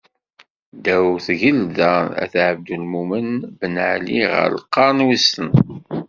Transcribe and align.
Ddaw 0.75 1.07
tgelda 1.25 1.93
n 2.31 2.37
Ɛebdelmumen 2.47 3.29
Ben 3.57 3.75
Ɛli 3.91 4.19
ɣer 4.33 4.49
lqern 4.59 4.97
wis 5.07 5.25
tnac. 5.35 5.57